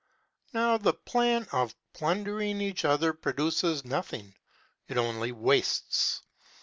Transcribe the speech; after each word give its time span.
Now, 0.51 0.79
the 0.79 0.95
plan 0.95 1.47
of 1.51 1.75
plundering 1.93 2.59
each 2.59 2.83
other 2.85 3.13
produces 3.13 3.85
nothing. 3.85 4.33
It 4.87 4.97
only 4.97 5.31
wastes. 5.31 6.23